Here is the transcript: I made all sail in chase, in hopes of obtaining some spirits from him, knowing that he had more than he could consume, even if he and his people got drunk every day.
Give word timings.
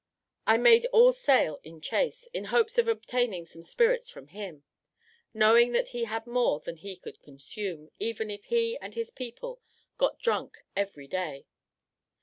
I 0.47 0.57
made 0.57 0.87
all 0.87 1.13
sail 1.13 1.59
in 1.63 1.79
chase, 1.79 2.25
in 2.33 2.45
hopes 2.45 2.79
of 2.79 2.87
obtaining 2.87 3.45
some 3.45 3.61
spirits 3.61 4.09
from 4.09 4.29
him, 4.29 4.63
knowing 5.31 5.73
that 5.73 5.89
he 5.89 6.05
had 6.05 6.25
more 6.25 6.59
than 6.59 6.77
he 6.77 6.95
could 6.95 7.21
consume, 7.21 7.91
even 7.99 8.31
if 8.31 8.45
he 8.45 8.79
and 8.79 8.95
his 8.95 9.11
people 9.11 9.61
got 9.99 10.17
drunk 10.17 10.57
every 10.75 11.07
day. 11.07 11.45